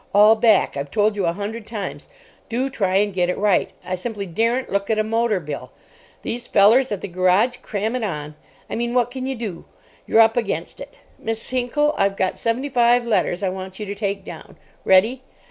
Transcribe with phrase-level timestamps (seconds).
[0.15, 0.75] All back.
[0.77, 2.07] I've told you a hundred times.
[2.49, 5.71] Do try and get it right—I simply daren't look at a motor bill.
[6.23, 9.65] These fellers at the garage cram it on—I mean, what can you do?
[10.07, 14.25] You're up against it—Miss Hinckel, I've got seventy five letters I want you to take
[14.25, 14.57] down.
[14.85, 15.21] Ready?